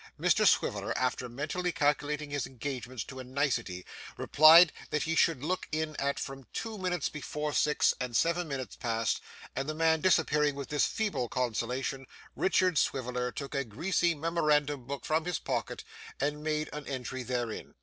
Mr 0.19 0.47
Swiveller, 0.47 0.97
after 0.97 1.29
mentally 1.29 1.71
calculating 1.71 2.31
his 2.31 2.47
engagements 2.47 3.03
to 3.03 3.19
a 3.19 3.23
nicety, 3.23 3.85
replied 4.17 4.71
that 4.89 5.03
he 5.03 5.13
should 5.13 5.43
look 5.43 5.67
in 5.71 5.95
at 5.97 6.19
from 6.19 6.47
two 6.53 6.79
minutes 6.79 7.07
before 7.07 7.53
six 7.53 7.93
and 8.01 8.17
seven 8.17 8.47
minutes 8.47 8.75
past; 8.75 9.21
and 9.55 9.69
the 9.69 9.75
man 9.75 10.01
disappearing 10.01 10.55
with 10.55 10.69
this 10.69 10.87
feeble 10.87 11.29
consolation, 11.29 12.07
Richard 12.35 12.79
Swiveller 12.79 13.31
took 13.31 13.53
a 13.53 13.63
greasy 13.63 14.15
memorandum 14.15 14.87
book 14.87 15.05
from 15.05 15.25
his 15.25 15.37
pocket 15.37 15.83
and 16.19 16.41
made 16.43 16.67
an 16.73 16.87
entry 16.87 17.21
therein. 17.21 17.75